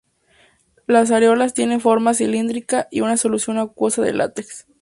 [0.87, 4.65] Las areolas tienen forma cilíndrica y una solución acuosa de látex.